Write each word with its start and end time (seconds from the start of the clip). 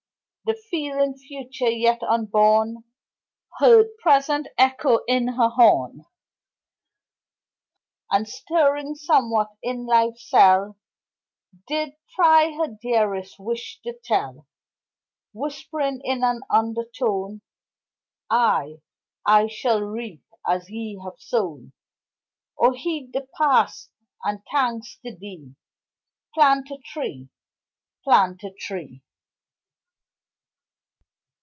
The 0.43 0.55
feeling 0.69 1.13
Future, 1.17 1.69
yet 1.69 2.01
unborn, 2.03 2.83
Heard 3.59 3.95
Present 4.01 4.47
echoing 4.57 5.27
her 5.29 5.47
horn, 5.49 6.03
And 8.09 8.27
stirring 8.27 8.95
somewhat 8.95 9.51
in 9.63 9.85
Life's 9.85 10.27
cell 10.29 10.77
Did 11.67 11.93
try 12.15 12.51
her 12.53 12.67
dearest 12.81 13.39
wish 13.39 13.79
to 13.83 13.93
tell, 14.03 14.45
Whispering 15.33 16.01
in 16.03 16.21
an 16.23 16.41
undertone: 16.49 17.43
I 18.29 18.81
I 19.25 19.45
shall 19.47 19.81
reap 19.83 20.23
as 20.45 20.69
ye 20.71 20.99
have 21.03 21.19
sown, 21.21 21.71
O 22.59 22.71
heed 22.73 23.13
the 23.13 23.25
Past! 23.37 23.89
and 24.23 24.41
thanks 24.51 24.97
to 25.05 25.15
thee 25.15 25.53
Plant 26.33 26.69
a 26.71 26.79
tree, 26.79 27.29
Plant 28.03 28.43
a 28.43 28.51
tree. 28.51 29.01